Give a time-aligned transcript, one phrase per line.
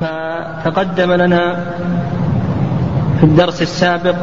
[0.00, 1.64] فتقدم لنا
[3.18, 4.14] في الدرس السابق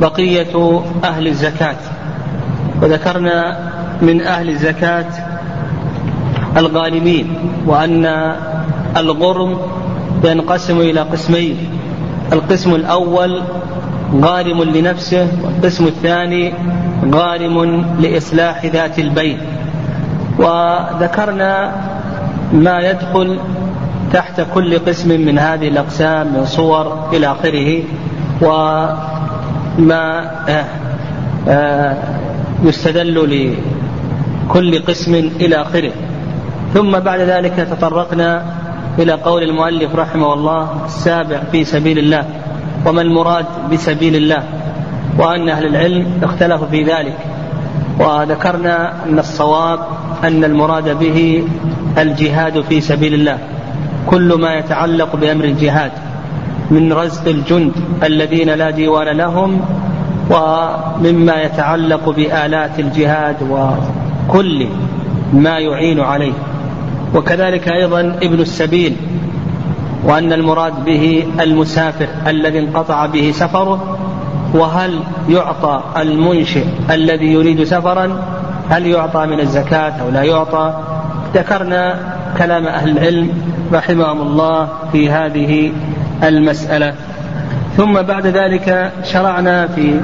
[0.00, 1.76] بقية أهل الزكاة.
[2.82, 3.56] وذكرنا
[4.02, 5.06] من أهل الزكاة
[6.56, 7.34] الغانمين
[7.66, 8.34] وأن
[8.96, 9.58] الغرم
[10.24, 11.56] ينقسم إلى قسمين.
[12.32, 13.42] القسم الأول
[14.22, 16.54] غارم لنفسه والقسم الثاني
[17.14, 19.38] غارم لإصلاح ذات البين
[20.38, 21.72] وذكرنا
[22.52, 23.38] ما يدخل
[24.16, 27.82] تحت كل قسم من هذه الأقسام من صور إلى آخره
[28.42, 30.64] وما آه،
[31.48, 31.96] آه،
[32.62, 33.16] يستدل
[34.48, 35.92] لكل قسم إلى آخره.
[36.74, 38.44] ثم بعد ذلك تطرقنا
[38.98, 42.24] إلى قول المؤلف رحمه الله السابع في سبيل الله
[42.86, 44.42] وما المراد بسبيل الله؟
[45.18, 47.16] وأن أهل العلم اختلفوا في ذلك.
[48.00, 49.80] وذكرنا أن الصواب
[50.24, 51.44] أن المراد به
[51.98, 53.55] الجهاد في سبيل الله.
[54.06, 55.92] كل ما يتعلق بأمر الجهاد
[56.70, 59.60] من رزق الجند الذين لا ديوان لهم
[60.30, 64.66] ومما يتعلق بآلات الجهاد وكل
[65.32, 66.32] ما يعين عليه.
[67.14, 68.96] وكذلك أيضا ابن السبيل
[70.04, 73.98] وأن المراد به المسافر الذي انقطع به سفره
[74.54, 78.22] وهل يعطى المنشئ الذي يريد سفرا؟
[78.70, 80.74] هل يعطى من الزكاة أو لا يعطى؟
[81.34, 83.30] ذكرنا كلام أهل العلم
[83.72, 85.72] رحمهم الله في هذه
[86.22, 86.94] المسألة.
[87.76, 90.00] ثم بعد ذلك شرعنا في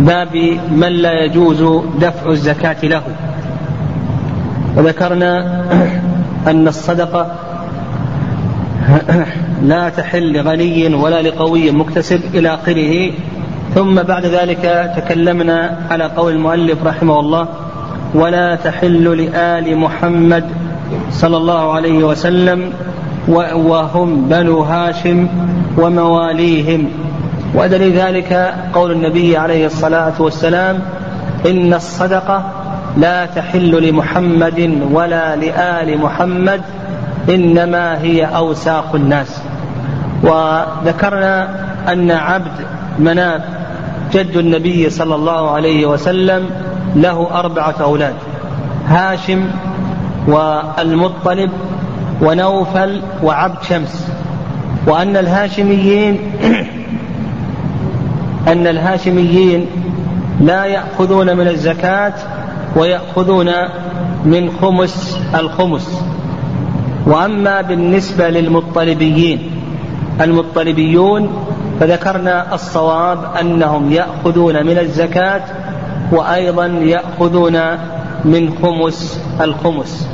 [0.00, 3.02] باب من لا يجوز دفع الزكاة له.
[4.76, 5.62] وذكرنا
[6.46, 7.26] أن الصدقة
[9.62, 13.12] لا تحل لغني ولا لقوي مكتسب إلى آخره.
[13.74, 17.48] ثم بعد ذلك تكلمنا على قول المؤلف رحمه الله
[18.14, 20.44] ولا تحل لآل محمد
[21.10, 22.72] صلى الله عليه وسلم
[23.54, 25.28] وهم بنو هاشم
[25.78, 26.88] ومواليهم.
[27.54, 30.80] ودليل ذلك قول النبي عليه الصلاة والسلام
[31.46, 32.42] إن الصدقة
[32.96, 36.60] لا تحل لمحمد ولا لآل محمد
[37.28, 39.42] إنما هي أوساخ الناس.
[40.22, 41.48] وذكرنا
[41.92, 42.52] أن عبد
[42.98, 43.42] مناف
[44.12, 46.50] جد النبي صلى الله عليه وسلم
[46.96, 48.14] له أربعة أولاد
[48.86, 49.50] هاشم
[50.28, 51.50] والمطلب
[52.22, 54.08] ونوفل وعبد شمس.
[54.86, 56.32] وأن الهاشميين
[58.52, 59.66] أن الهاشميين
[60.40, 62.14] لا يأخذون من الزكاة
[62.76, 63.50] ويأخذون
[64.24, 66.02] من خمس الخمس.
[67.06, 69.50] وأما بالنسبة للمطلبيين
[70.20, 71.30] المطلبيون
[71.80, 75.42] فذكرنا الصواب أنهم يأخذون من الزكاة
[76.12, 77.78] وأيضا يأخذون
[78.24, 80.08] من خمس الخمس.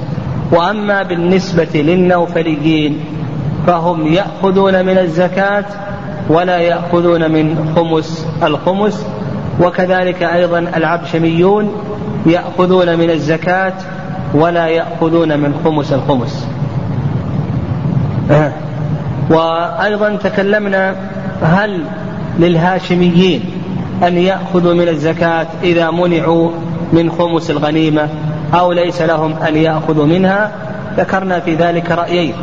[0.55, 3.01] وأما بالنسبة للنوفليين
[3.67, 5.65] فهم يأخذون من الزكاة
[6.29, 9.07] ولا يأخذون من خمس الخمس
[9.61, 11.73] وكذلك أيضا العبشميون
[12.27, 13.73] يأخذون من الزكاة
[14.35, 16.47] ولا يأخذون من خمس الخمس.
[19.31, 20.97] وأيضا تكلمنا
[21.43, 21.85] هل
[22.39, 23.41] للهاشميين
[24.03, 26.51] أن يأخذوا من الزكاة إذا منعوا
[26.93, 28.09] من خمس الغنيمة؟
[28.55, 30.53] أو ليس لهم أن يأخذوا منها
[30.97, 32.35] ذكرنا في ذلك رأيين.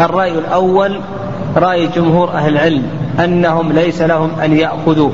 [0.00, 1.00] الرأي الأول
[1.56, 2.82] رأي جمهور أهل العلم
[3.24, 5.10] أنهم ليس لهم أن يأخذوا.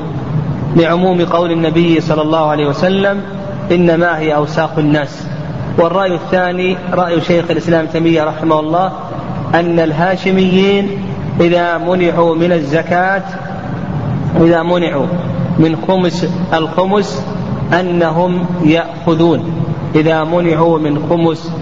[0.77, 3.23] لعموم قول النبي صلى الله عليه وسلم
[3.73, 5.27] إنما هي أوساخ الناس.
[5.79, 8.93] والرأي الثاني رأي شيخ الإسلام تيمية رحمه الله
[9.55, 10.89] أن الهاشميين
[11.41, 13.23] إذا منعوا من الزكاة
[14.41, 15.07] إذا منعوا
[15.59, 17.25] من خمس الخمس
[17.81, 19.63] أنهم يأخذون.
[19.95, 21.53] إذا منعوا من خمس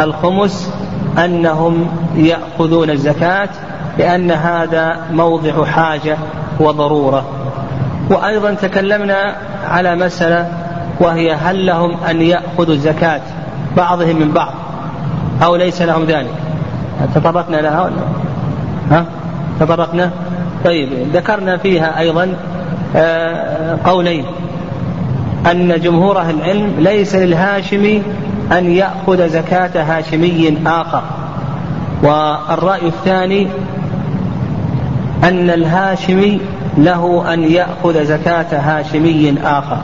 [0.00, 0.72] الخمس
[1.24, 1.86] أنهم
[2.16, 3.48] يأخذون الزكاة
[3.98, 6.16] لأن هذا موضع حاجة
[6.60, 7.24] وضرورة.
[8.10, 9.36] وأيضا تكلمنا
[9.68, 10.48] على مسألة
[11.00, 13.20] وهي هل لهم أن يأخذوا الزكاة
[13.76, 14.52] بعضهم من بعض
[15.42, 16.34] أو ليس لهم ذلك؟
[17.14, 18.02] تطرقنا لها ولا؟
[18.90, 19.04] ها؟
[19.60, 20.10] تطرقنا؟
[20.64, 22.36] طيب ذكرنا فيها أيضا
[22.96, 24.24] آه، قولين.
[25.46, 28.02] أن جمهور أهل العلم ليس للهاشمي
[28.52, 31.02] أن يأخذ زكاة هاشمي آخر.
[32.02, 33.46] والرأي الثاني
[35.24, 36.40] أن الهاشمي
[36.78, 39.78] له أن يأخذ زكاة هاشمي آخر.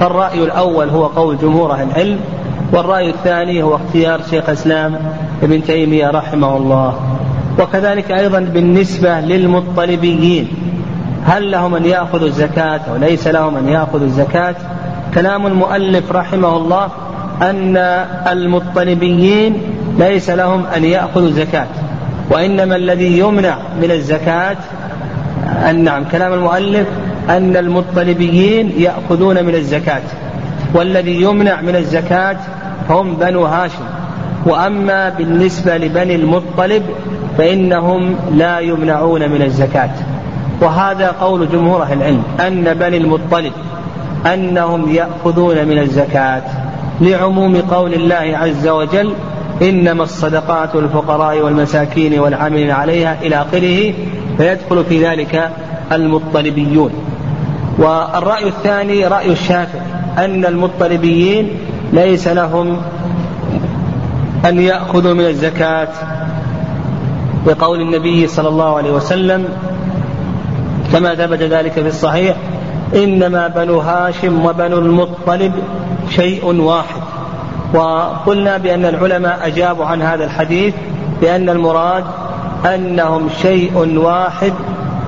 [0.00, 2.18] فالرأي الأول هو قول جمهور أهل العلم
[2.72, 4.96] والرأي الثاني هو اختيار شيخ الإسلام
[5.42, 6.94] ابن تيمية رحمه الله.
[7.58, 10.48] وكذلك أيضا بالنسبة للمطلبيين
[11.26, 14.54] هل لهم أن يأخذوا الزكاة أو ليس لهم أن يأخذوا الزكاة؟
[15.14, 16.88] كلام المؤلف رحمه الله
[17.42, 17.76] أن
[18.32, 19.62] المطلبيين
[19.98, 21.66] ليس لهم أن يأخذوا الزكاة
[22.30, 24.56] وإنما الذي يمنع من الزكاة
[25.70, 26.86] أن نعم كلام المؤلف
[27.30, 30.02] أن المطلبيين يأخذون من الزكاة
[30.74, 32.36] والذي يمنع من الزكاة
[32.90, 33.84] هم بنو هاشم.
[34.46, 36.82] وأما بالنسبة لبني المطلب
[37.38, 39.90] فإنهم لا يمنعون من الزكاة.
[40.60, 43.52] وهذا قول جمهور أهل العلم أن بني المطلب
[44.26, 46.42] أنهم يأخذون من الزكاة
[47.00, 49.14] لعموم قول الله عز وجل
[49.62, 53.94] إنما الصدقات للفقراء والمساكين والعاملين عليها إلى آخره
[54.38, 55.50] فيدخل في ذلك
[55.92, 56.90] المطلبيون.
[57.78, 59.82] والرأي الثاني رأي الشافعي
[60.18, 61.48] أن المطلبيين
[61.92, 62.76] ليس لهم
[64.44, 65.88] أن يأخذوا من الزكاة
[67.46, 69.48] بقول النبي صلى الله عليه وسلم
[70.92, 72.36] كما ثبت ذلك في الصحيح
[72.94, 75.52] إنما بنو هاشم وبنو المطلب
[76.10, 77.02] شيء واحد.
[77.74, 80.74] وقلنا بأن العلماء أجابوا عن هذا الحديث
[81.20, 82.04] بأن المراد
[82.74, 84.52] أنهم شيء واحد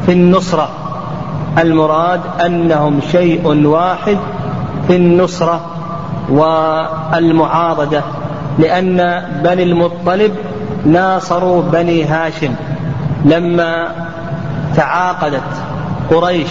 [0.07, 0.69] في النصرة.
[1.59, 4.19] المراد أنهم شيء واحد
[4.87, 5.61] في النصرة
[6.29, 8.03] والمعارضة
[8.59, 10.33] لأن بني المطلب
[10.87, 12.55] ناصروا بني هاشم
[13.25, 13.89] لما
[14.77, 15.43] تعاقدت
[16.11, 16.51] قريش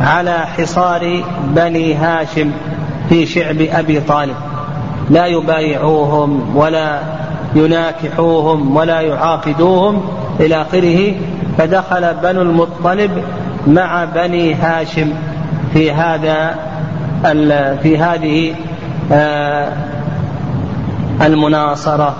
[0.00, 2.50] على حصار بني هاشم
[3.08, 4.36] في شعب أبي طالب.
[5.10, 7.00] لا يبايعوهم ولا
[7.54, 10.02] يناكحوهم ولا يعاقدوهم
[10.40, 11.14] إلى آخره
[11.58, 13.10] فدخل بنو المطلب
[13.66, 15.12] مع بني هاشم
[15.72, 16.54] في هذا
[17.82, 18.54] في هذه
[19.12, 19.72] آه،
[21.22, 22.14] المناصرة.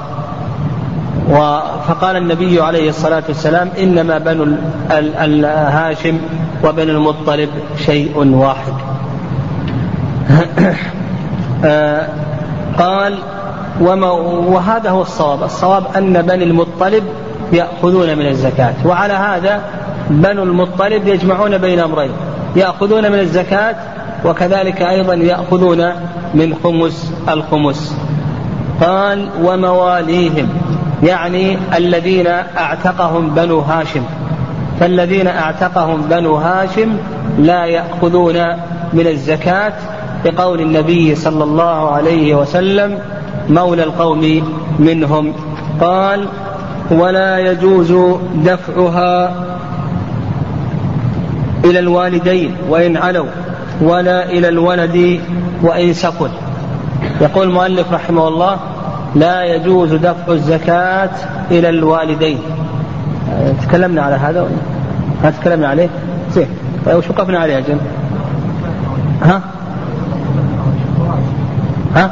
[1.88, 4.46] فقال النبي عليه الصلاة والسلام إنما بنو
[5.20, 6.18] الهاشم
[6.64, 7.48] وبنو المطلب
[7.86, 8.72] شيء واحد.
[11.64, 12.08] آه،
[12.78, 13.18] قال
[13.80, 15.42] وما وهذا هو الصواب.
[15.42, 17.04] الصواب أن بني المطلب
[17.52, 18.74] يأخذون من الزكاة.
[18.84, 19.60] وعلى هذا
[20.10, 22.10] بنو المطلب يجمعون بين أمرين
[22.56, 23.76] يأخذون من الزكاة
[24.24, 25.92] وكذلك أيضا يأخذون
[26.34, 27.96] من خمس الخمس.
[28.80, 30.48] قال ومواليهم
[31.02, 32.26] يعني الذين
[32.58, 34.02] أعتقهم بنو هاشم.
[34.80, 36.96] فالذين أعتقهم بنو هاشم
[37.38, 38.36] لا يأخذون
[38.92, 39.72] من الزكاة
[40.24, 42.98] بقول النبي صلى الله عليه وسلم
[43.48, 45.32] مولى القوم منهم.
[45.80, 46.28] قال
[46.90, 47.94] ولا يجوز
[48.34, 49.34] دفعها
[51.64, 53.26] إلى الوالدين وإن علوا
[53.82, 55.20] ولا إلى الولد
[55.62, 56.30] وإن سكن
[57.20, 58.56] يقول المؤلف رحمه الله
[59.14, 61.10] لا يجوز دفع الزكاة
[61.50, 62.38] إلى الوالدين.
[63.62, 64.48] تكلمنا على هذا
[65.24, 65.88] ما تكلمنا عليه؟
[66.30, 66.46] زين.
[66.86, 67.78] طيب وش وقفنا عليه أجل
[69.22, 69.42] ها؟
[71.96, 72.10] ها؟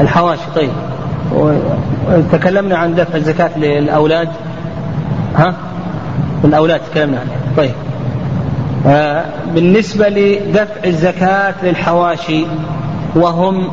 [0.00, 0.70] الحواشي طيب.
[2.32, 4.28] تكلمنا عن دفع الزكاة للأولاد؟
[5.36, 5.54] ها؟
[6.44, 7.72] الأولاد تكلمنا عنه طيب.
[8.86, 12.46] آه بالنسبة لدفع الزكاة للحواشي
[13.16, 13.68] وهم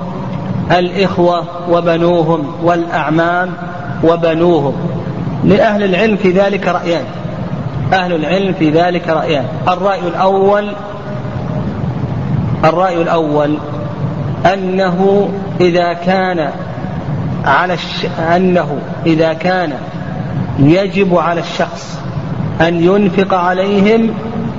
[0.71, 3.49] الإخوة وبنوهم والأعمام
[4.03, 4.73] وبنوهم
[5.43, 7.03] لأهل العلم في ذلك رأيان.
[7.93, 9.45] أهل العلم في ذلك رأيان.
[9.67, 10.71] الرأي الأول
[12.63, 13.57] الرأي الأول
[14.53, 15.29] أنه
[15.61, 16.49] إذا كان
[17.45, 18.05] على الش...
[18.35, 19.73] أنه إذا كان
[20.59, 21.99] يجب على الشخص
[22.61, 24.09] أن ينفق عليهم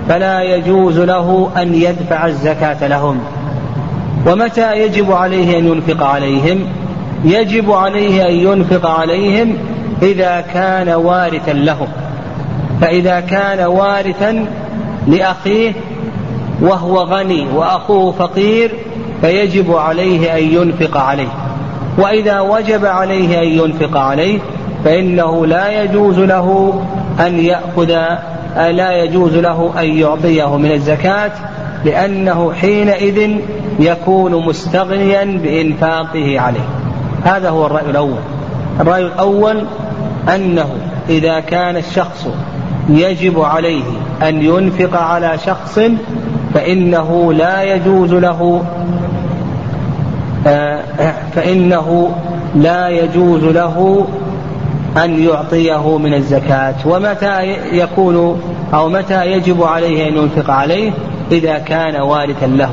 [0.09, 3.21] فلا يجوز له أن يدفع الزكاة لهم.
[4.27, 6.67] ومتى يجب عليه أن ينفق عليهم؟
[7.25, 9.57] يجب عليه أن ينفق عليهم
[10.03, 11.89] إذا كان وارثا لهم.
[12.81, 14.47] فإذا كان وارثا
[15.07, 15.73] لأخيه
[16.61, 18.71] وهو غني وأخوه فقير
[19.21, 21.29] فيجب عليه أن ينفق عليه.
[21.99, 24.39] وإذا وجب عليه أن ينفق عليه
[24.85, 26.81] فإنه لا يجوز له
[27.21, 27.91] أن يأخذ
[28.57, 31.33] لا يجوز له أن يعطيه من الزكاة
[31.85, 33.31] لأنه حينئذ
[33.79, 36.69] يكون مستغنيا بإنفاقه عليه.
[37.25, 38.19] هذا هو الرأي الأول.
[38.81, 39.65] الرأي الأول
[40.35, 40.69] أنه
[41.09, 42.29] إذا كان الشخص
[42.89, 43.85] يجب عليه
[44.23, 45.81] أن ينفق على شخص
[46.55, 48.63] فإنه لا يجوز له
[50.47, 50.83] آه،
[51.35, 52.13] فإنه
[52.55, 54.07] لا يجوز له
[55.05, 56.75] أن يعطيه من الزكاة.
[56.85, 58.41] ومتى يكون
[58.75, 60.93] أو متى يجب عليه أن ينفق عليه؟
[61.33, 62.71] إذا كان وارثا له.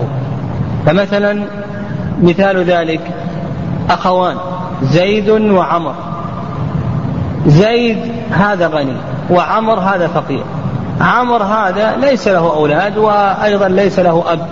[0.86, 1.44] فمثلا
[2.22, 3.02] مثال ذلك
[3.90, 4.36] أخوان
[4.84, 5.96] زيد وعمر.
[7.48, 7.98] زيد
[8.32, 8.96] هذا غني
[9.30, 10.44] وعمر هذا فقير.
[11.02, 14.48] عمر هذا ليس له أولاد وأيضا ليس له أب.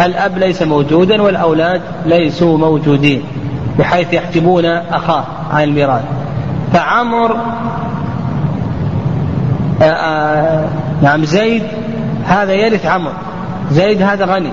[0.00, 3.22] الأب ليس موجودا والأولاد ليسوا موجودين
[3.78, 6.02] بحيث يحجبون أخاه عن الميراث.
[6.72, 7.36] فعمر
[11.02, 11.62] نعم زيد
[12.26, 13.12] هذا يرث عمر.
[13.70, 14.52] زيد هذا غني.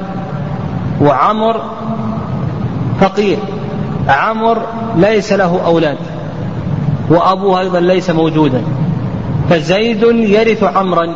[1.01, 1.61] وعمر
[2.99, 3.37] فقير.
[4.09, 4.57] عمر
[4.95, 5.97] ليس له أولاد.
[7.09, 8.61] وأبوه أيضا ليس موجودا.
[9.49, 11.15] فزيد يرث عمرا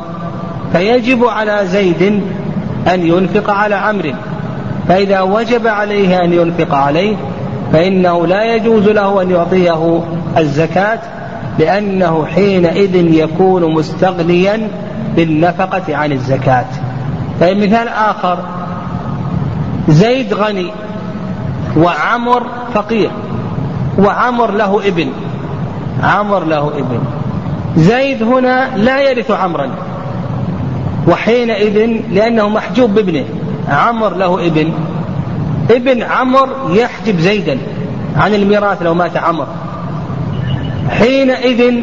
[0.71, 2.21] فيجب على زيد
[2.93, 4.11] أن ينفق على عمرو.
[4.87, 7.15] فإذا وجب عليه أن ينفق عليه
[7.73, 10.03] فإنه لا يجوز له أن يعطيه
[10.37, 10.99] الزكاة
[11.59, 14.67] لأنه حينئذ يكون مستغنيا
[15.15, 16.65] بالنفقة عن الزكاة.
[17.41, 18.37] طيب مثال آخر.
[19.89, 20.71] زيد غني
[21.77, 22.43] وعمر
[22.73, 23.09] فقير
[23.99, 25.09] وعمر له ابن
[26.03, 26.99] عمر له ابن.
[27.77, 29.69] زيد هنا لا يرث عمرا.
[31.07, 33.25] وحينئذ لأنه محجوب بابنه.
[33.69, 34.71] عمر له ابن.
[35.71, 37.57] ابن عمر يحجب زيدا
[38.15, 39.47] عن الميراث لو مات عمر.
[40.89, 41.73] حينئذ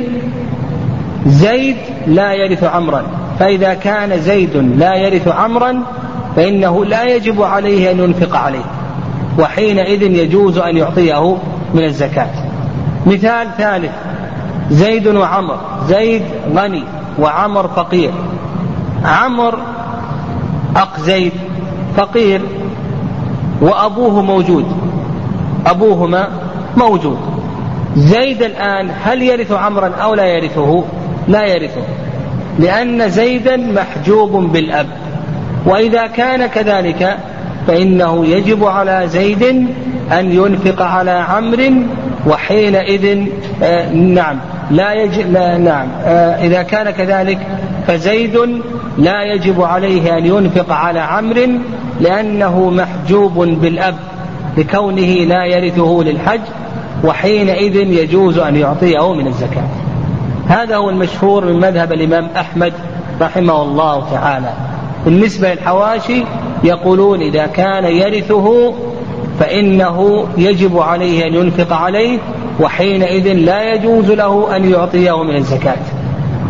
[1.27, 3.03] زيد لا يرث عمرا.
[3.39, 5.83] فإذا كان زيد لا يرث عمرا
[6.37, 8.65] فإنه لا يجب عليه أن ينفق عليه.
[9.39, 11.37] وحينئذ يجوز أن يعطيه
[11.75, 12.31] من الزكاة.
[13.07, 13.93] مثال ثالث.
[14.71, 15.57] زيد وعمر.
[15.89, 16.23] زيد
[16.57, 16.83] غني
[17.19, 18.11] وعمر فقير.
[19.05, 19.59] عمر
[20.77, 21.33] أخ زيد
[21.97, 22.41] فقير
[23.61, 24.67] وأبوه موجود.
[25.67, 26.29] أبوهما
[26.77, 27.19] موجود.
[27.97, 30.85] زيد الآن هل يرث عمرا أو لا يرثه؟
[31.29, 31.83] لا يرثه.
[32.59, 34.87] لأن زيدا محجوب بالأب.
[35.67, 37.19] وإذا كان كذلك
[37.67, 39.43] فإنه يجب على زيد
[40.13, 41.73] أن ينفق على عمرو
[42.27, 43.27] وحينئذ
[43.63, 44.37] آه نعم.
[44.71, 45.89] لا يجب لا نعم.
[46.05, 47.39] آه إذا كان كذلك
[47.87, 48.63] فزيد
[48.99, 51.49] لا يجب عليه أن ينفق على عمرو
[52.01, 53.95] لأنه محجوب بالأب
[54.57, 56.41] لكونه لا يرثه للحج
[57.05, 59.69] وحينئذ يجوز أن يعطيه من الزكاة.
[60.49, 62.73] هذا هو المشهور من مذهب الإمام أحمد
[63.21, 64.53] رحمه الله تعالى.
[65.05, 66.25] بالنسبة للحواشي
[66.65, 68.75] يقولون إذا كان يرثه
[69.41, 72.19] فإنه يجب عليه أن ينفق عليه
[72.61, 75.79] وحينئذ لا يجوز له أن يعطيه من الزكاة.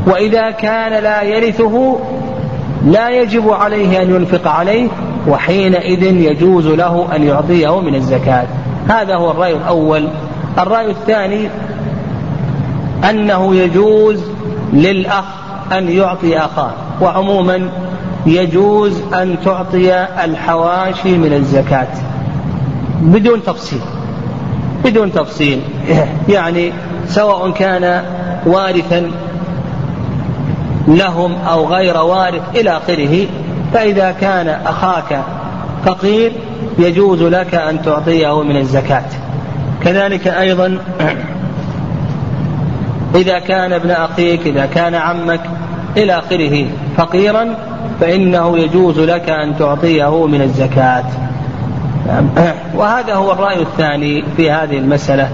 [0.07, 1.99] وإذا كان لا يرثه
[2.87, 4.89] لا يجب عليه أن ينفق عليه
[5.29, 8.47] وحينئذ يجوز له أن يعطيه من الزكاة.
[8.89, 10.09] هذا هو الرأي الأول.
[10.59, 11.49] الرأي الثاني
[13.11, 14.23] أنه يجوز
[14.73, 15.25] للأخ
[15.73, 16.71] أن يعطي أخاه.
[17.01, 17.69] وعموما
[18.27, 21.89] يجوز أن تعطي الحواشي من الزكاة.
[23.01, 23.81] بدون تفصيل.
[24.85, 25.61] بدون تفصيل.
[26.29, 26.73] يعني
[27.07, 28.03] سواء كان
[28.47, 29.11] وارثا
[30.89, 33.27] لهم أو غير وارث إلى آخره
[33.73, 35.21] فإذا كان أخاك
[35.85, 36.33] فقير
[36.79, 39.05] يجوز لك أن تعطيه من الزكاة.
[39.85, 40.79] كذلك أيضا
[43.15, 45.41] إذا كان ابن أخيك إذا كان عمك
[45.97, 47.55] إلى آخره فقيرا
[48.01, 51.05] فإنه يجوز لك أن تعطيه من الزكاة.
[52.79, 55.29] وهذا هو الرأي الثاني في هذه المسألة.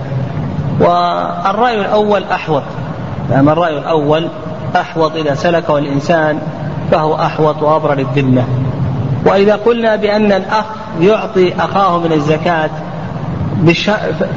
[0.80, 2.62] والرأي الأول أحوط.
[3.30, 4.28] نعم الرأي الأول
[4.76, 6.38] أحوط إذا سلكه الإنسان
[6.90, 8.44] فهو أحوط وأبرى للذمة
[9.26, 10.64] وإذا قلنا بأن الأخ
[11.00, 12.70] يعطي أخاه من الزكاة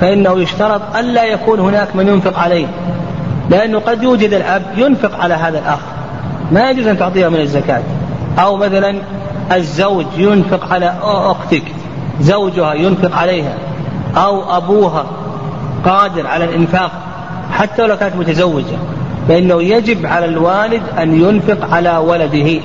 [0.02, 2.68] فإنه يشترط ألا يكون هناك من ينفق عليه.
[3.50, 5.80] لأنه قد يوجد الأب ينفق على هذا الأخ.
[6.52, 7.82] ما يجوز أن تعطيه من الزكاة.
[8.40, 8.96] أو مثلا
[9.52, 11.64] الزوج ينفق على أختك.
[12.22, 13.54] زوجها ينفق عليها
[14.18, 15.06] أو أبوها
[15.86, 16.92] قادر على الإنفاق
[17.52, 18.78] حتى لو كانت متزوجة
[19.30, 22.62] فإنه يجب على الوالد أن ينفق على ولده.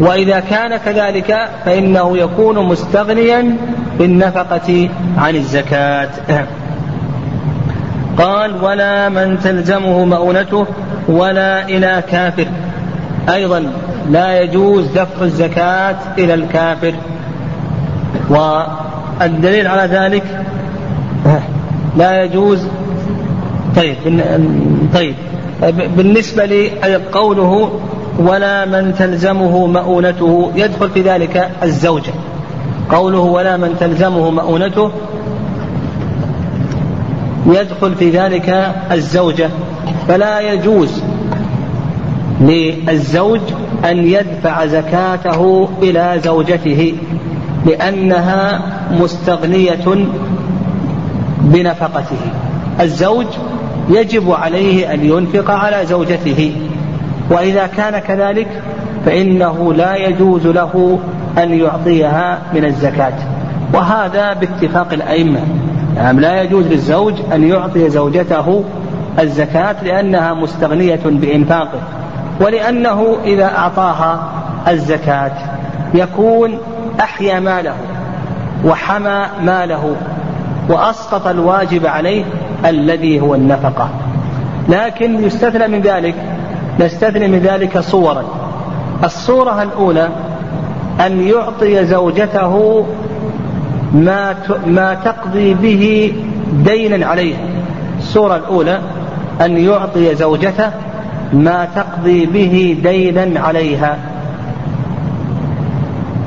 [0.00, 3.56] وإذا كان كذلك فإنه يكون مستغنيا
[3.98, 6.10] بالنفقة عن الزكاة.
[8.18, 10.66] قال ولا من تلزمه مؤونته
[11.08, 12.46] ولا إلى كافر.
[13.28, 13.72] أيضا
[14.10, 16.94] لا يجوز دفع الزكاة إلى الكافر.
[18.30, 20.44] والدليل على ذلك
[21.96, 22.66] لا يجوز
[23.76, 23.96] طيب
[24.94, 25.14] طيب.
[25.96, 27.70] بالنسبة لقوله
[28.18, 32.12] ولا من تلزمه مؤونته يدخل في ذلك الزوجة.
[32.90, 34.90] قوله ولا من تلزمه مؤونته
[37.46, 39.50] يدخل في ذلك الزوجة.
[40.08, 41.02] فلا يجوز
[42.40, 43.40] للزوج
[43.84, 46.94] أن يدفع زكاته إلى زوجته.
[47.66, 50.06] لأنها مستغنية
[51.40, 52.16] بنفقته.
[52.80, 53.26] الزوج
[53.88, 56.56] يجب عليه أن ينفق على زوجته
[57.30, 58.62] وإذا كان كذلك
[59.06, 60.98] فإنه لا يجوز له
[61.38, 63.14] أن يعطيها من الزكاة.
[63.74, 65.40] وهذا باتفاق الأئمة.
[65.96, 68.64] يعني لا يجوز للزوج أن يعطي زوجته
[69.20, 71.80] الزكاة لأنها مستغنية بإنفاقه
[72.40, 74.28] ولأنه إذا أعطاها
[74.68, 75.32] الزكاة
[75.94, 76.58] يكون
[77.00, 77.74] أحيا ماله
[78.64, 79.96] وحمى ماله
[80.68, 82.24] وأسقط الواجب عليه
[82.66, 83.88] الذي هو النفقة.
[84.68, 86.14] لكن يستثنى من ذلك
[86.80, 88.24] نستثني من ذلك صورا.
[89.04, 90.08] الصورة الأولى
[91.06, 92.86] أن يعطي زوجته
[93.92, 94.34] ما
[94.66, 96.12] ما تقضي به
[96.52, 97.38] دينا عليها
[97.98, 98.80] الصورة الأولى
[99.40, 100.70] أن يعطي زوجته
[101.32, 103.98] ما تقضي به دينا عليها.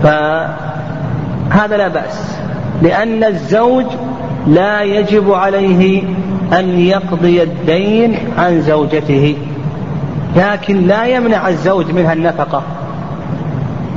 [0.07, 2.37] فهذا لا بأس
[2.81, 3.85] لأن الزوج
[4.47, 6.03] لا يجب عليه
[6.53, 9.35] أن يقضي الدين عن زوجته
[10.35, 12.63] لكن لا يمنع الزوج منها النفقة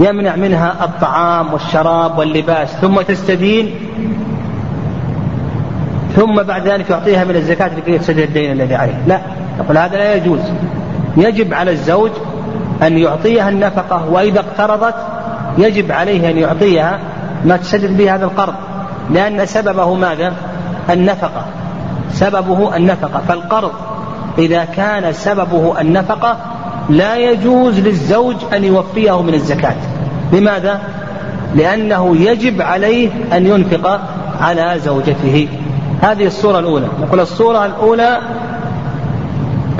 [0.00, 3.75] يمنع منها الطعام والشراب واللباس ثم تستدين
[6.17, 9.02] ثم بعد ذلك يعطيها من الزكاة لكي يسدد الدين الذي عليه.
[9.07, 9.21] لا
[9.59, 10.40] يقول هذا لا يجوز.
[11.17, 12.11] يجب على الزوج
[12.83, 14.95] أن يعطيها النفقة وإذا اقترضت
[15.62, 16.99] يجب عليه أن يعطيها
[17.45, 18.55] ما تسدد به هذا القرض
[19.11, 20.33] لأن سببه ماذا؟
[20.90, 21.45] النفقة.
[22.12, 23.23] سببه النفقة.
[23.29, 23.73] فالقرض
[24.38, 26.37] إذا كان سببه النفقة
[26.88, 29.76] لا يجوز للزوج أن يوفيه من الزكاة.
[30.33, 30.81] لماذا؟
[31.55, 34.00] لأنه يجب عليه أن ينفق
[34.40, 35.49] على زوجته.
[36.02, 36.87] هذه الصورة الأولى.
[37.02, 38.19] نقول الصورة الأولى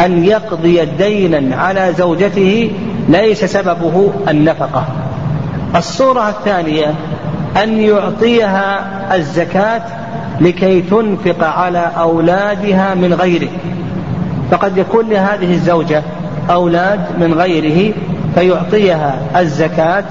[0.01, 2.71] أن يقضي دينا على زوجته
[3.09, 4.85] ليس سببه النفقة.
[5.77, 6.95] الصورة الثانية
[7.63, 8.85] أن يعطيها
[9.17, 9.83] الزكاة
[10.41, 13.49] لكي تنفق على أولادها من غيره.
[14.51, 16.03] فقد يكون لهذه الزوجة
[16.51, 17.95] أولاد من غيره
[18.35, 20.05] فيعطيها الزكاة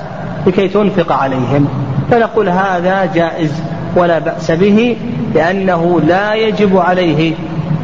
[0.48, 1.68] لكي تنفق عليهم.
[2.12, 3.52] فنقول هذا جائز
[3.96, 4.98] ولا بأس به
[5.36, 7.34] لأنه لا يجب عليه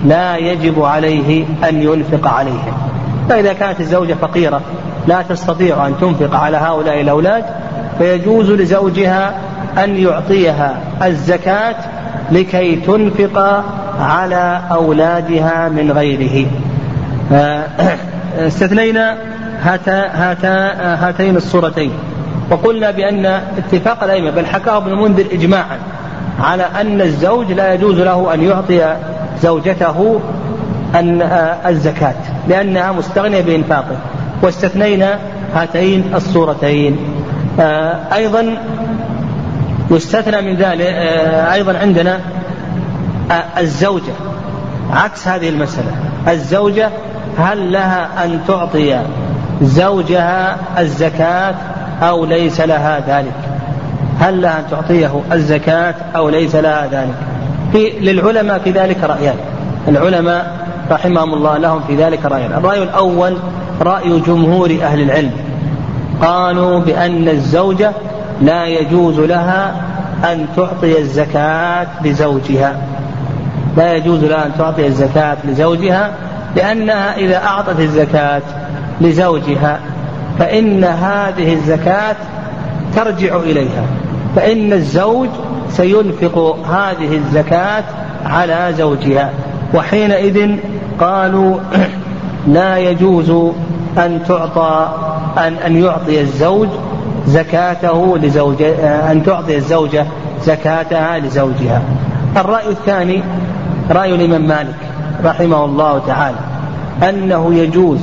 [0.06, 2.74] لا يجب عليه أن ينفق عليهم.
[3.30, 4.62] فإذا كانت الزوجة فقيرة
[5.08, 7.46] لا تستطيع أن تنفق على هؤلاء الأولاد
[7.98, 9.36] فيجوز لزوجها
[9.84, 11.76] أن يعطيها الزكاة
[12.32, 13.64] لكي تنفق
[14.00, 16.48] على أولادها من غيره.
[18.48, 19.18] استثنينا
[19.62, 21.92] هاتا هاتين الصورتين.
[22.52, 23.26] وقلنا بأن
[23.58, 25.78] اتفاق الأئمة بل حكاه ابن المنذر إجماعا
[26.40, 28.96] على أن الزوج لا يجوز له أن يعطي
[29.42, 30.20] زوجته
[30.96, 31.22] أن
[31.66, 32.16] الزكاة
[32.48, 33.98] لأنها مستغنية بإنفاقه.
[34.42, 35.20] واستثنينا
[35.54, 36.98] هاتين الصورتين.
[38.14, 38.58] أيضا
[39.92, 40.82] يستثنى من ذلك
[41.54, 42.20] أيضا عندنا
[43.60, 44.14] الزوجة.
[44.92, 45.92] عكس هذه المسألة
[46.28, 46.90] الزوجة
[47.38, 49.00] هل لها أن تعطي
[49.62, 51.56] زوجها الزكاة
[52.02, 53.34] أو ليس لها ذلك؟
[54.20, 57.16] هل لها أن تعطيه الزكاة أو ليس لها ذلك؟
[57.72, 59.36] في للعلماء في ذلك رأيان.
[59.88, 60.52] العلماء
[60.92, 62.54] رحمهم الله لهم في ذلك رأيان.
[62.54, 63.38] الرأي الأول
[63.82, 65.32] رأي جمهور أهل العلم.
[66.22, 67.92] قالوا بأن الزوجة
[68.42, 69.76] لا يجوز لها
[70.24, 72.76] أن تعطي الزكاة لزوجها.
[73.78, 76.12] لا يجوز لها أن تعطي الزكاة لزوجها
[76.56, 78.42] لأنها إذا أعطت الزكاة
[79.02, 79.80] لزوجها
[80.40, 82.16] فإن هذه الزكاة
[82.96, 83.86] ترجع إليها
[84.36, 85.30] فإن الزوج
[85.70, 87.84] سينفق هذه الزكاة
[88.26, 89.30] على زوجها.
[89.74, 90.56] وحينئذ
[91.00, 91.58] قالوا
[92.48, 93.30] لا يجوز
[93.98, 95.05] أن تعطى
[95.38, 96.68] أن أن يعطي الزوج
[97.28, 98.72] زكاته لزوجة
[99.12, 100.06] أن تعطي الزوجة
[100.44, 101.82] زكاتها لزوجها.
[102.38, 103.24] الرأي الثاني
[103.92, 104.76] رأي الإمام مالك
[105.24, 106.38] رحمه الله تعالى
[107.04, 108.00] أنه يجوز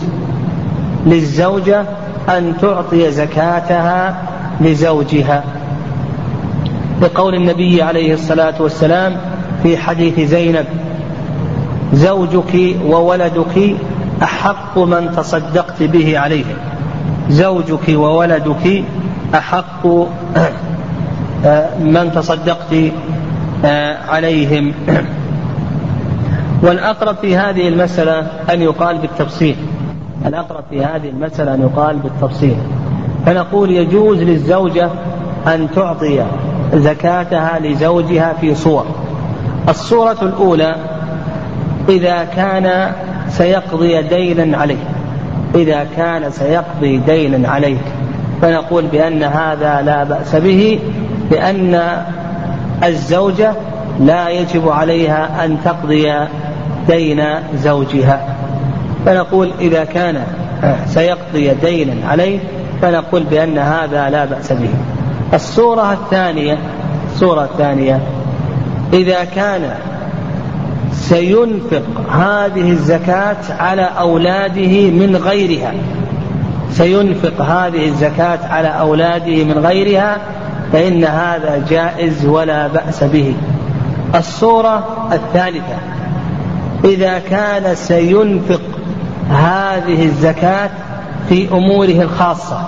[1.07, 1.85] للزوجة
[2.29, 4.17] أن تعطي زكاتها
[4.61, 5.45] لزوجها
[7.01, 9.17] لقول النبي عليه الصلاة والسلام
[9.63, 10.67] في حديث زينب
[11.93, 13.77] زوجك وولدك
[14.23, 16.57] أحق من تصدقت به عليهم
[17.33, 18.85] زوجك وولدك
[19.35, 19.87] أحق
[21.81, 22.75] من تصدقت
[24.09, 24.73] عليهم.
[26.63, 29.57] والأقرب في هذه المسألة أن يقال بالتفصيل.
[30.27, 32.57] الأقرب في هذه المسألة أن يقال بالتفصيل.
[33.27, 34.91] فنقول يجوز للزوجة
[35.47, 36.25] أن تعطي
[36.75, 38.87] زكاتها لزوجها في صور
[39.69, 40.77] الصورة الأولى
[41.89, 42.93] إذا كان
[43.29, 44.92] سيقضي دينا عليه.
[45.55, 47.85] إذا كان سيقضي دينا عليك.
[48.43, 50.79] فنقول بأن هذا لا بأس به
[51.31, 52.03] لأن
[52.85, 53.53] الزوجة
[54.01, 56.13] لا يجب عليها أن تقضي
[56.89, 58.37] دين زوجها.
[59.07, 60.23] فنقول إذا كان
[60.87, 62.39] سيقضي دينا عليه
[62.83, 64.71] فنقول بأن هذا لا بأس به.
[65.35, 66.59] الصورة الثانية
[67.13, 68.01] الصورة الثانية
[68.93, 69.75] إذا كان
[70.93, 75.73] سينفق هذه الزكاة على أولاده من غيرها.
[76.71, 80.17] سينفق هذه الزكاة على أولاده من غيرها
[80.73, 83.35] فإن هذا جائز ولا بأس به.
[84.15, 85.77] الصورة الثالثة
[86.85, 88.61] إذا كان سينفق
[89.31, 90.71] هذه الزكاة
[91.29, 92.61] في أموره الخاصة.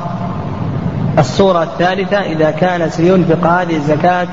[1.19, 4.27] الصورة الثالثة إذا كان سينفق هذه الزكاة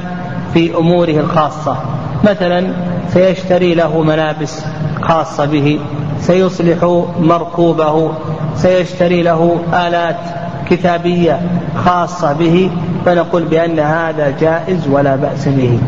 [0.54, 1.78] في أموره الخاصة.
[2.24, 2.74] مثلا
[3.14, 4.62] سيشتري له ملابس
[5.02, 5.80] خاصة به
[6.20, 8.12] سيصلح مركوبه
[8.56, 10.20] سيشتري له آلات
[10.70, 11.42] كتابية
[11.86, 12.72] خاصة به
[13.06, 15.80] فنقول بأن هذا جائز ولا بأس به.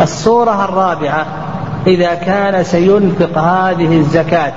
[0.00, 1.26] الصورة الرابعة
[1.86, 4.52] إذا كان سينفق هذه الزكاة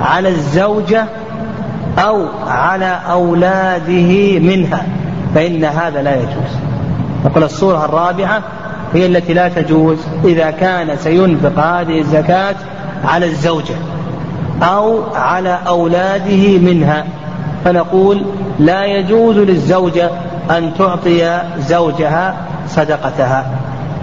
[0.00, 1.04] على الزوجة
[1.98, 4.86] أو على أولاده منها
[5.34, 6.52] فإن هذا لا يجوز.
[7.24, 8.42] نقول الصورة الرابعة
[8.94, 12.54] هي التي لا تجوز إذا كان سينفق هذه الزكاة
[13.04, 13.74] على الزوجة
[14.62, 17.04] أو على أولاده منها.
[17.64, 18.22] فنقول
[18.58, 20.10] لا يجوز للزوجة
[20.50, 22.36] أن تعطي زوجها
[22.68, 23.46] صدقتها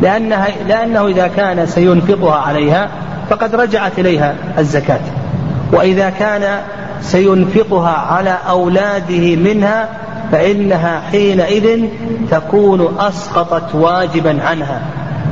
[0.02, 2.90] لأنها لأنه إذا كان سينفقها عليها
[3.30, 5.00] فقد رجعت إليها الزكاة.
[5.74, 6.60] وإذا كان
[7.02, 9.90] سينفقها على أولاده منها
[10.32, 11.86] فإنها حينئذ
[12.32, 14.82] تكون أسقطت واجبا عنها.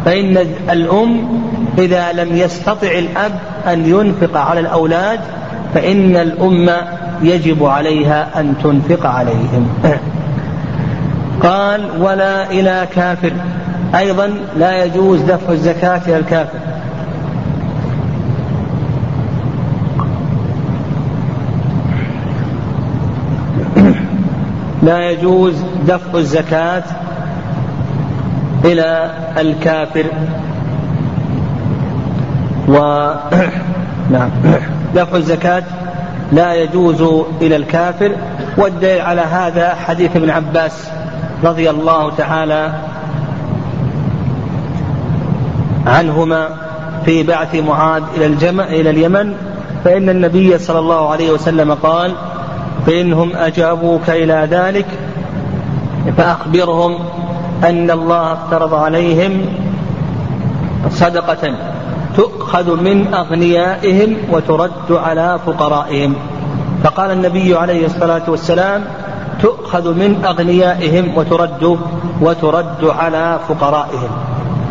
[0.06, 0.38] فإن
[0.72, 1.42] الأم
[1.78, 3.32] إذا لم يستطع الأب
[3.68, 5.20] أن ينفق على الأولاد
[5.74, 6.70] فإن الأم
[7.22, 9.68] يجب عليها أن تنفق عليهم.
[11.44, 13.32] قال ولا إلى كافر.
[13.96, 16.60] أيضا لا يجوز دفع الزكاة إلى الكافر.
[24.84, 26.84] لا يجوز دفع الزكاة
[28.66, 30.06] إلى الكافر.
[32.68, 32.78] و
[34.14, 34.30] نعم.
[34.96, 35.64] دفع الزكاة
[36.32, 37.02] لا يجوز
[37.42, 38.12] إلى الكافر.
[38.58, 40.90] والدليل على هذا حديث ابن عباس
[41.44, 42.74] رضي الله تعالى
[45.88, 46.50] عنهما
[47.06, 49.34] في بعث معاذ إلى الجمع إلى اليمن
[49.84, 52.16] فإن النبي صلى الله عليه وسلم قال
[52.86, 54.86] فإنهم أجابوك إلى ذلك
[56.18, 57.00] فأخبرهم
[57.64, 59.46] أن الله افترض عليهم
[60.90, 61.54] صدقة
[62.16, 66.16] تؤخذ من أغنيائهم وترد على فقرائهم.
[66.84, 68.84] فقال النبي عليه الصلاة والسلام
[69.42, 71.78] تؤخذ من أغنيائهم وترد
[72.22, 74.10] وترد على فقرائهم.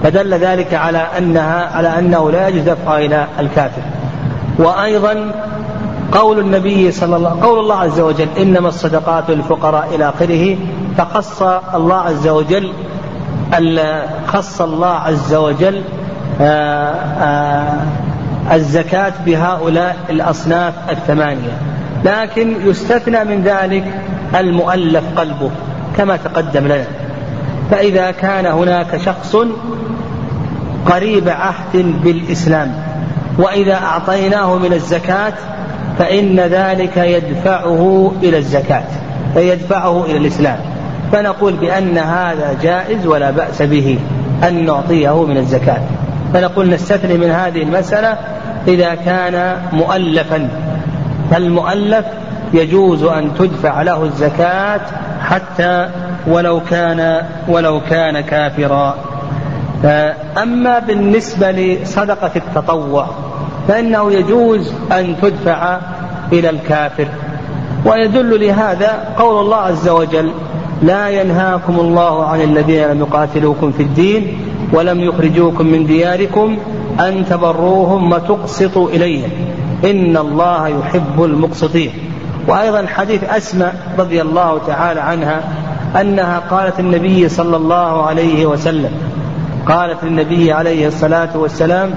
[0.02, 3.82] فدل ذلك على أنها على أنه لا يجوز دفعها إلى الكافر.
[4.58, 5.32] وأيضا
[6.12, 10.56] قول النبي صلى الله قول الله عز وجل إنما الصدقات للفقراء إلى آخره
[10.98, 11.42] فخص
[11.74, 12.72] الله عز وجل
[14.26, 15.82] خص الله عز وجل
[16.40, 17.86] آآ آآ
[18.52, 21.58] الزكاة بهؤلاء الأصناف الثمانية.
[22.04, 23.84] لكن يستثنى من ذلك
[24.34, 25.50] المؤلف قلبه
[25.96, 26.86] كما تقدم لنا.
[27.70, 29.36] فإذا كان هناك شخص
[30.86, 32.74] قريب عهد بالإسلام
[33.38, 35.32] وإذا أعطيناه من الزكاة
[35.98, 38.84] فإن ذلك يدفعه إلى الزكاة
[39.34, 40.58] فيدفعه إلى الإسلام.
[41.12, 43.98] فنقول بأن هذا جائز ولا بأس به
[44.48, 45.80] أن نعطيه من الزكاة.
[46.34, 48.16] فنقول نستثني من هذه المسألة
[48.68, 50.48] إذا كان مؤلفا.
[51.30, 52.04] فالمؤلف
[52.54, 54.80] يجوز أن تدفع له الزكاة
[55.22, 55.88] حتى
[56.26, 58.94] ولو كان ولو كان كافرا.
[60.42, 63.06] أما بالنسبة لصدقة التطوع
[63.68, 65.78] فإنه يجوز أن تدفع
[66.32, 67.08] إلى الكافر.
[67.86, 70.32] ويدل لهذا قول الله عز وجل
[70.82, 74.38] لا ينهاكم الله عن الذين لم يقاتلوكم في الدين
[74.72, 76.58] ولم يخرجوكم من دياركم
[77.00, 79.30] أن تبروهم وتقسطوا إليهم.
[79.84, 81.90] إن الله يحب المقسطين.
[82.48, 85.42] وأيضا حديث أسماء رضي الله تعالى عنها
[86.00, 88.90] أنها قالت النبي صلى الله عليه وسلم
[89.66, 91.90] قالت للنبي عليه الصلاة والسلام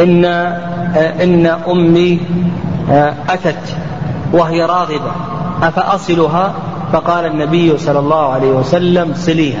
[0.00, 0.24] إن
[1.22, 2.20] إن أمي
[3.28, 3.76] أتت
[4.32, 5.10] وهي راغبة
[5.62, 6.52] أفأصلها؟
[6.92, 9.60] فقال النبي صلى الله عليه وسلم صليها.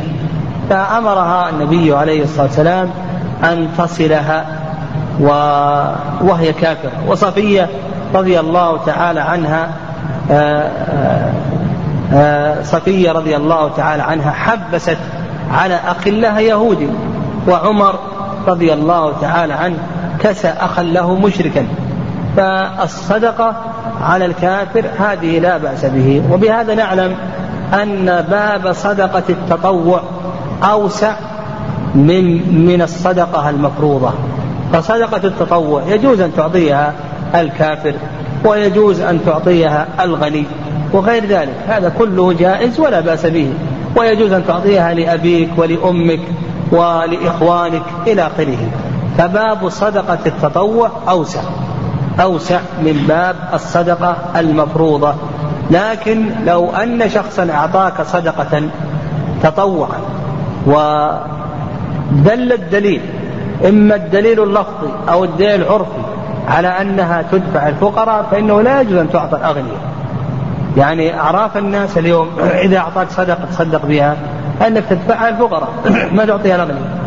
[0.70, 2.90] فأمرها النبي عليه الصلاة والسلام
[3.44, 4.44] أن تصلها
[6.20, 6.92] وهي كافرة.
[7.08, 7.68] وصفية
[8.14, 9.68] رضي الله تعالى عنها
[12.62, 14.98] صفية رضي الله تعالى عنها حبست
[15.52, 16.88] على أخ لها يهودي
[17.48, 17.98] وعمر
[18.48, 19.78] رضي الله تعالى عنه
[20.26, 21.66] كسى أخا له مشركا
[22.36, 23.54] فالصدقة
[24.02, 26.22] على الكافر هذه لا بأس به.
[26.32, 27.16] وبهذا نعلم
[27.82, 30.02] أن باب صدقة التطوع
[30.62, 31.14] أوسع
[31.94, 34.10] من من الصدقة المفروضة.
[34.72, 36.92] فصدقة التطوع يجوز أن تعطيها
[37.34, 37.94] الكافر
[38.44, 40.44] ويجوز أن تعطيها الغني
[40.92, 41.54] وغير ذلك.
[41.68, 43.52] هذا كله جائز ولا بأس به.
[43.96, 46.20] ويجوز أن تعطيها لأبيك ولأمك
[46.72, 48.58] ولإخوانك إلى آخره.
[49.18, 51.40] فباب صدقة التطوع أوسع
[52.20, 55.14] أوسع من باب الصدقة المفروضة.
[55.70, 58.62] لكن لو أن شخصا أعطاك صدقة
[59.42, 59.98] تطوعا
[60.66, 63.02] ودل الدليل
[63.68, 66.02] إما الدليل اللفظي أو الدليل العرفي
[66.48, 69.80] على أنها تدفع الفقراء فإنه لا يجوز أن تعطى الأغنياء.
[70.76, 72.28] يعني أعراف الناس اليوم
[72.64, 74.16] إذا أعطاك صدقة تصدق بها
[74.66, 75.68] أنك تدفعها الفقراء
[76.16, 77.06] ما تعطيها الأغنياء.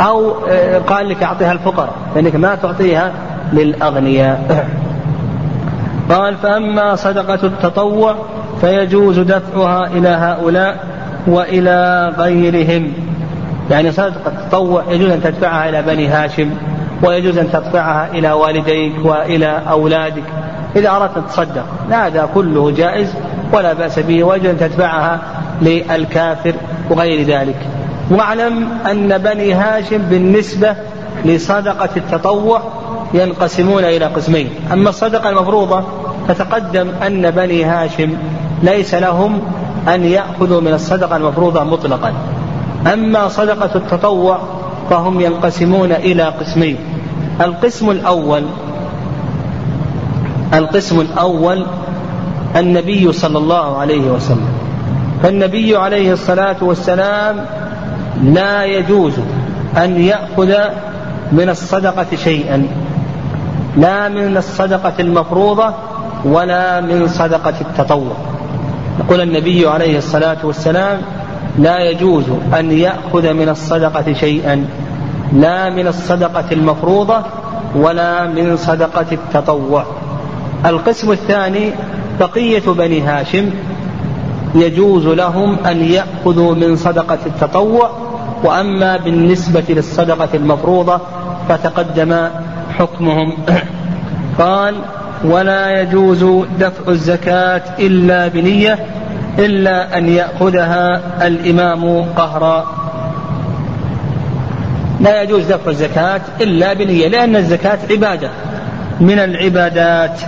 [0.00, 3.12] أو آه، قال لك أعطيها الفقراء فإنك ما تعطيها
[3.52, 4.66] للأغنياء.
[6.14, 8.14] قال فأما صدقة التطوع
[8.60, 10.84] فيجوز دفعها إلى هؤلاء
[11.26, 12.92] وإلى غيرهم.
[13.70, 16.50] يعني صدقة التطوع يجوز أن تدفعها إلى بني هاشم
[17.02, 20.22] ويجوز أن تدفعها إلى والديك وإلى أولادك.
[20.76, 23.14] إذا أردت أن تصدق هذا كله جائز
[23.52, 25.18] ولا بأس به ويجوز أن تدفعها
[25.62, 26.54] للكافر
[26.90, 27.56] وغير ذلك.
[28.10, 30.76] واعلم أن بني هاشم بالنسبة
[31.24, 32.62] لصدقة التطوع
[33.14, 34.50] ينقسمون إلى قسمين.
[34.72, 35.84] أما الصدقة المفروضة
[36.28, 38.12] فتقدم أن بني هاشم
[38.62, 39.40] ليس لهم
[39.88, 42.12] أن يأخذوا من الصدقة المفروضة مطلقا.
[42.92, 44.38] أما صدقة التطوع
[44.90, 46.76] فهم ينقسمون إلى قسمين.
[47.40, 48.42] القسم الأول
[50.54, 51.66] القسم الأول
[52.56, 54.48] النبي صلى الله عليه وسلم.
[55.22, 57.46] فالنبي عليه الصلاة والسلام
[58.22, 59.12] لا يجوز
[59.76, 60.54] أن يأخذ
[61.32, 62.66] من الصدقة شيئا.
[63.76, 65.74] لا من الصدقة المفروضة
[66.24, 68.16] ولا من صدقة التطوع.
[69.00, 70.98] يقول النبي عليه الصلاة والسلام
[71.58, 72.24] لا يجوز
[72.58, 74.66] أن يأخذ من الصدقة شيئا.
[75.32, 77.22] لا من الصدقة المفروضة
[77.76, 79.84] ولا من صدقة التطوع.
[80.66, 81.72] القسم الثاني
[82.20, 83.50] بقية بني هاشم
[84.54, 87.90] يجوز لهم أن يأخذوا من صدقة التطوع
[88.44, 91.00] وأما بالنسبة للصدقة المفروضة
[91.48, 92.28] فتقدم
[92.78, 93.32] حكمهم.
[94.38, 94.74] قال
[95.24, 96.24] ولا يجوز
[96.60, 98.78] دفع الزكاة إلا بنية
[99.38, 102.66] إلا أن يأخذها الإمام قهرا.
[105.00, 108.30] لا يجوز دفع الزكاة إلا بنية لأن الزكاة عبادة
[109.00, 110.20] من العبادات.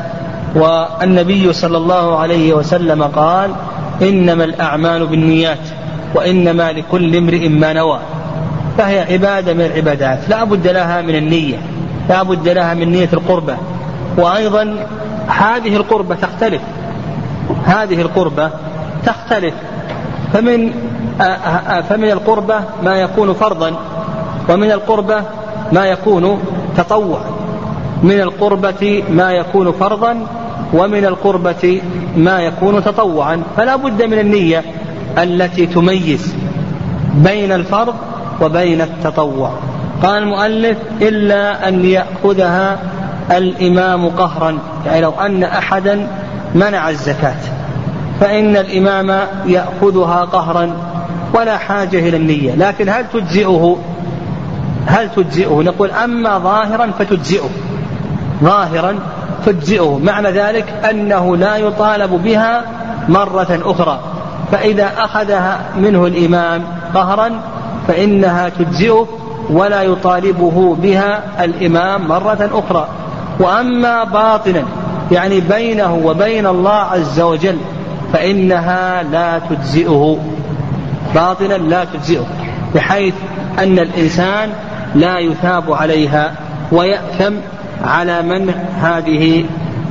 [0.55, 3.51] والنبي صلى الله عليه وسلم قال
[4.03, 5.59] إنما الأعمال بالنيات.
[6.17, 7.99] وإنما لكل امرئ ما نوى.
[8.79, 10.19] فهي عبادة من العبادات.
[10.29, 11.57] لا بد لها من النية.
[12.09, 13.57] لا بد لها من نية القربة.
[14.19, 14.87] وأيضا
[15.27, 16.63] هذه القربة تختلف.
[17.65, 18.51] هذه القربة
[19.07, 19.55] تختلف.
[20.33, 20.73] فمن
[21.89, 23.73] فمن القربة ما يكون فرضا
[24.49, 25.23] ومن القربة
[25.73, 26.39] ما يكون
[26.77, 27.25] تطوعا.
[28.03, 30.27] من القربة ما يكون فرضا
[30.73, 31.83] ومن القربة
[32.17, 33.43] ما يكون تطوعا.
[33.57, 34.65] فلا بد من النية.
[35.19, 36.35] التي تميز
[37.15, 37.95] بين الفرض
[38.43, 39.51] وبين التطوع.
[40.03, 42.79] قال المؤلف إلا أن يأخذها
[43.31, 46.09] الإمام قهرا يعني لو أن أحدا
[46.55, 47.37] منع الزكاة
[48.21, 50.71] فإن الإمام يأخذها قهرا
[51.35, 52.55] ولا حاجة إلى النية.
[52.55, 53.77] لكن هل تجزئه؟
[54.87, 57.49] هل تجزئه؟ نقول أما ظاهرا فتجزئه.
[58.43, 58.99] ظاهرا
[59.47, 60.01] تجزئه.
[60.05, 62.65] معنى ذلك أنه لا يطالب بها
[63.09, 64.01] مرة أخرى.
[64.53, 66.63] فإذا أخذها منه الإمام
[66.95, 67.31] قهرا
[67.89, 69.07] فإنها تجزئه
[69.51, 72.89] ولا يطالبه بها الإمام مرة أخرى.
[73.41, 74.63] وأما باطنا
[75.13, 77.59] يعني بينه وبين الله عز وجل
[78.13, 80.19] فإنها لا تجزئه.
[81.15, 82.27] باطنا لا تجزئه
[82.75, 83.15] بحيث
[83.59, 84.51] أن الإنسان
[84.95, 86.33] لا يثاب عليها
[86.73, 87.35] ويأثم
[87.85, 89.45] على منع هذه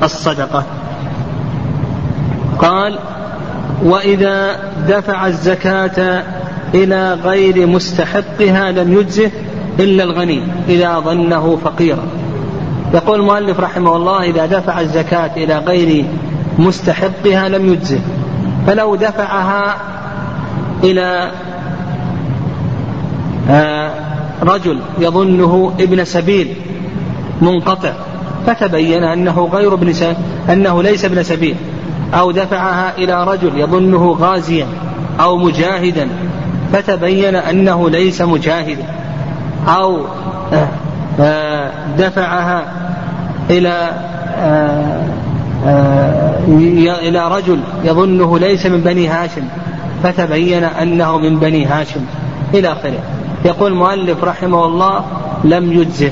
[0.04, 0.64] الصدقة.
[2.60, 3.00] قال
[3.86, 6.24] وإذا دفع الزكاة
[6.74, 9.32] إلى غير مستحقها لم يجزه
[9.80, 12.04] إلا الغني إذا ظنه فقيرا.
[12.94, 16.06] يقول المؤلف رحمه الله إذا دفع الزكاة إلى غير
[16.60, 18.00] مستحقها لم يجزه.
[18.68, 19.76] فلو دفعها
[20.84, 21.32] إلى
[23.50, 23.92] آه،
[24.44, 26.56] رجل يظنه ابن سبيل
[27.42, 27.94] منقطع
[28.48, 29.94] فتبين أنه غير ابن
[30.50, 31.56] أنه ليس ابن سبيل.
[32.14, 34.68] أو دفعها إلى رجل يظنه غازيا
[35.20, 36.10] أو مجاهدا
[36.74, 38.86] فتبين أنه ليس مجاهدا
[39.68, 40.02] أو
[40.54, 40.68] آه،
[41.20, 42.64] آه، دفعها
[43.50, 43.90] إلى
[47.02, 49.44] إلى رجل يظنه ليس من بني هاشم
[50.04, 52.02] فتبين أنه من بني هاشم.
[52.54, 53.00] إلى آخره.
[53.46, 55.06] يقول المؤلف رحمه الله
[55.44, 56.12] لم يجزه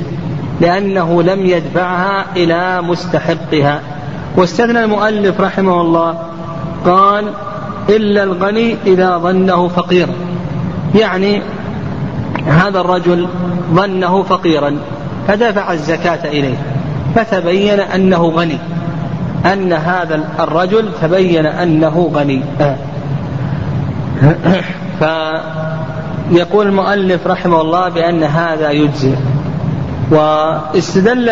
[0.62, 3.82] لأنه لم يدفعها إلى مستحقها.
[4.37, 6.17] واستثنى المؤلف رحمه الله
[6.85, 7.25] قال
[7.89, 10.13] إلا الغني إذا ظنه فقيرا.
[10.95, 11.41] يعني
[12.47, 13.27] هذا الرجل
[13.73, 14.77] ظنه فقيرا
[15.27, 16.57] فدفع الزكاة إليه
[17.15, 18.57] فتبين أنه غني.
[19.53, 22.41] أن هذا الرجل تبين أنه غني.
[24.99, 29.13] فيقول المؤلف رحمه الله بأن هذا يجزي
[30.11, 31.29] واستدل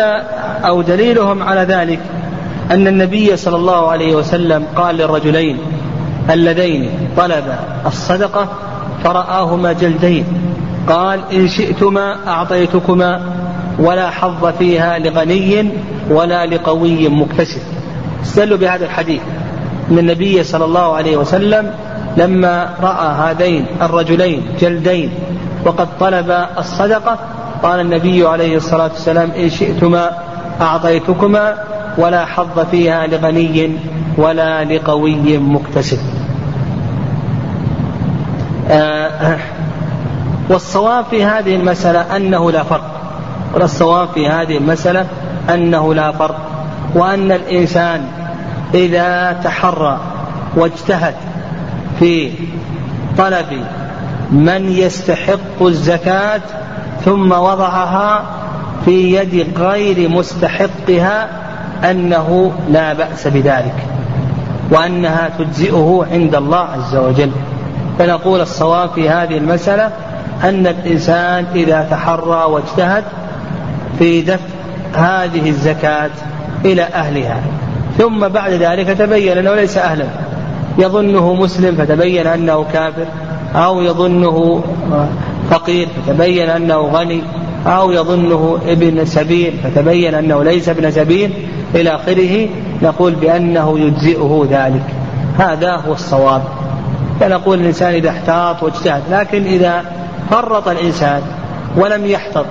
[0.64, 2.00] أو دليلهم على ذلك
[2.72, 5.58] أن النبي صلى الله عليه وسلم قال للرجلين
[6.30, 8.48] اللذين طلبا الصدقة
[9.04, 10.24] فرآهما جلدين.
[10.88, 13.20] قال إن شئتما أعطيتكما
[13.78, 15.70] ولا حظ فيها لغني
[16.10, 17.62] ولا لقوي مكتسب.
[18.22, 19.20] استدلوا بهذا الحديث.
[19.90, 21.70] أن النبي صلى الله عليه وسلم
[22.16, 25.10] لما رأى هذين الرجلين جلدين
[25.64, 27.18] وقد طلب الصدقة
[27.62, 30.10] قال النبي عليه الصلاة والسلام إن شئتما
[30.60, 31.54] أعطيتكما
[31.98, 33.76] ولا حظ فيها لغني
[34.16, 35.98] ولا لقوي مكتسب.
[38.70, 39.38] آه
[40.48, 42.90] والصواب في هذه المسألة أنه لا فرق.
[43.54, 45.06] والصواب في هذه المسألة
[45.54, 46.38] أنه لا فرق.
[46.94, 48.06] وأن الإنسان
[48.74, 50.00] إذا تحرى
[50.56, 51.14] واجتهد
[51.98, 52.32] في
[53.18, 53.64] طلب
[54.30, 56.40] من يستحق الزكاة
[57.04, 58.24] ثم وضعها
[58.84, 61.28] في يد غير مستحقها
[61.90, 63.74] أنه لا بأس بذلك
[64.70, 67.30] وأنها تجزئه عند الله عز وجل.
[67.98, 69.90] فنقول الصواب في هذه المسألة
[70.44, 73.04] أن الإنسان إذا تحرى واجتهد
[73.98, 74.44] في دفع
[74.94, 76.10] هذه الزكاة
[76.64, 77.40] إلى أهلها.
[77.98, 80.06] ثم بعد ذلك تبين أنه ليس أهلا.
[80.78, 83.06] يظنه مسلم فتبين أنه كافر
[83.54, 84.64] أو يظنه
[85.50, 87.22] فقير فتبين أنه غني
[87.66, 91.32] أو يظنه ابن سبيل فتبين أنه ليس ابن سبيل
[91.74, 92.48] إلى آخره
[92.82, 94.84] نقول بأنه يجزئه ذلك.
[95.38, 96.42] هذا هو الصواب.
[97.20, 99.82] فنقول الإنسان إذا احتاط واجتهد لكن إذا
[100.30, 101.22] فرط الإنسان
[101.76, 102.46] ولم يحتط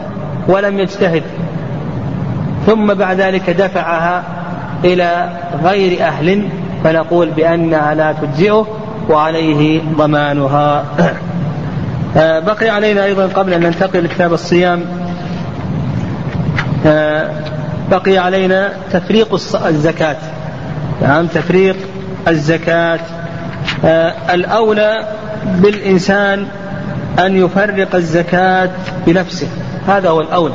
[0.47, 1.23] ولم يجتهد
[2.65, 4.23] ثم بعد ذلك دفعها
[4.83, 5.29] إلى
[5.63, 6.47] غير أهل
[6.83, 8.67] فنقول بأنها لا تجزئه
[9.09, 10.83] وعليه ضمانها.
[12.17, 14.85] آه، بقي علينا أيضا قبل أن ننتقل لكتاب الصيام.
[16.85, 17.31] آه،
[17.91, 19.33] بقي علينا تفريق
[19.65, 20.17] الزكاة.
[21.01, 21.75] نعم تفريق
[22.27, 22.99] الزكاة.
[23.85, 25.07] آه، الأولى
[25.45, 26.47] بالإنسان
[27.19, 28.69] أن يفرق الزكاة
[29.07, 29.47] بنفسه.
[29.87, 30.53] هذا هو الأولى.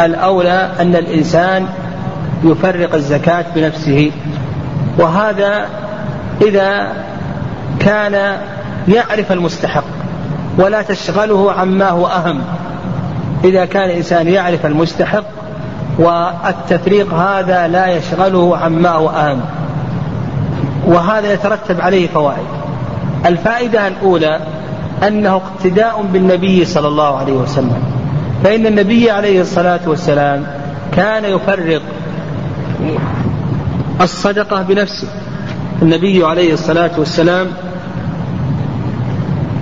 [0.00, 1.66] الأولى أن الإنسان
[2.44, 4.10] يفرق الزكاة بنفسه.
[4.98, 5.66] وهذا
[6.42, 6.92] إذا
[7.80, 8.36] كان
[8.88, 9.84] يعرف المستحق
[10.58, 12.40] ولا تشغله عما هو أهم.
[13.44, 15.41] إذا كان الإنسان يعرف المستحق
[16.02, 19.40] والتفريق هذا لا يشغله عما هو أهم
[20.86, 22.46] وهذا يترتب عليه فوائد.
[23.26, 24.40] الفائدة الأولى
[25.06, 27.82] أنه اقتداء بالنبي صلى الله عليه وسلم.
[28.44, 30.46] فإن النبي عليه الصلاة والسلام
[30.96, 31.82] كان يفرق
[34.00, 35.08] الصدقة بنفسه.
[35.82, 37.46] النبي عليه الصلاة والسلام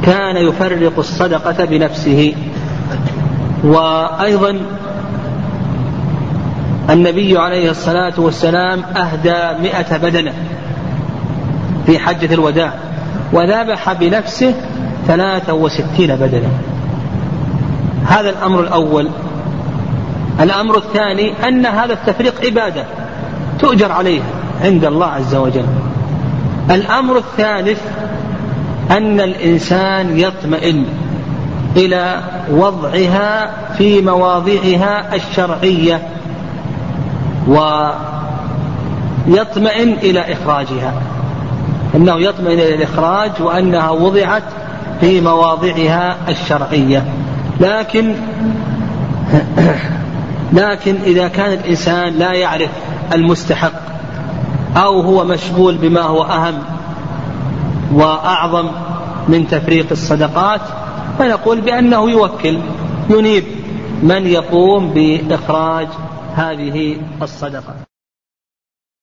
[0.05, 2.35] كان يفرق الصدقة بنفسه.
[3.65, 4.61] وأيضا
[6.91, 10.33] النبي عليه الصلاة والسلام أهدى مئة بدنة
[11.87, 12.73] في حجة الوداع
[13.33, 14.55] وذبح بنفسه
[15.07, 16.51] ثلاثة وستين بدنة.
[18.07, 19.09] هذا الأمر الأول.
[20.41, 22.85] الأمر الثاني أن هذا التفريق عبادة
[23.61, 24.25] تؤجر عليها
[24.65, 25.67] عند الله عز وجل.
[26.71, 27.81] الأمر الثالث
[28.91, 30.87] أن الإنسان يطمئن
[31.77, 36.03] إلى وضعها في مواضعها الشرعية
[39.29, 40.93] ويطمئن إلى إخراجها.
[41.95, 44.43] أنه يطمئن إلى الإخراج وأنها وضعت
[45.01, 47.05] في مواضعها الشرعية.
[47.61, 48.15] لكن
[50.53, 52.71] لكن إذا كان الإنسان لا يعرف
[53.15, 53.73] المستحق
[54.77, 56.55] أو هو مشغول بما هو أهم
[57.93, 58.67] وأعظم
[59.29, 60.61] من تفريق الصدقات
[61.19, 62.59] فنقول بأنه يوكل
[63.11, 63.45] ينيب
[64.03, 65.87] من يقوم بإخراج
[66.35, 67.90] هذه الصدقة.